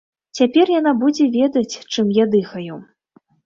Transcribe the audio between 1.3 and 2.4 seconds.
ведаць, чым я